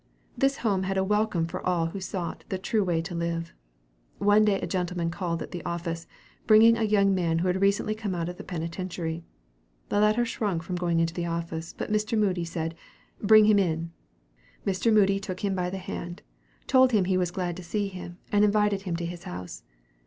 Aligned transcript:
This 0.35 0.57
home 0.65 0.81
had 0.81 0.97
a 0.97 1.03
welcome 1.03 1.45
for 1.45 1.63
all 1.63 1.85
who 1.85 1.99
sought 2.01 2.43
the 2.49 2.57
true 2.57 2.83
way 2.83 3.03
to 3.03 3.13
live. 3.13 3.53
One 4.17 4.43
day 4.43 4.59
a 4.59 4.65
gentleman 4.65 5.11
called 5.11 5.43
at 5.43 5.51
the 5.51 5.63
office, 5.63 6.07
bringing 6.47 6.75
a 6.75 6.81
young 6.81 7.13
man 7.13 7.37
who 7.37 7.47
had 7.47 7.61
recently 7.61 7.93
come 7.93 8.15
out 8.15 8.27
of 8.27 8.37
the 8.37 8.43
penitentiary. 8.43 9.23
The 9.89 9.99
latter 9.99 10.25
shrunk 10.25 10.63
from 10.63 10.75
going 10.75 10.99
into 10.99 11.13
the 11.13 11.27
office, 11.27 11.71
but 11.77 11.91
Mr. 11.91 12.17
Moody 12.17 12.45
said, 12.45 12.73
"Bring 13.21 13.45
him 13.45 13.59
in." 13.59 13.91
Mr. 14.65 14.91
Moody 14.91 15.19
took 15.19 15.41
him 15.41 15.53
by 15.53 15.69
the 15.69 15.77
hand, 15.77 16.23
told 16.65 16.93
him 16.93 17.05
he 17.05 17.15
was 17.15 17.29
glad 17.29 17.55
to 17.57 17.63
see 17.63 17.87
him, 17.87 18.17
and 18.31 18.43
invited 18.43 18.81
him 18.81 18.95
to 18.95 19.05
his 19.05 19.25
house. 19.25 19.61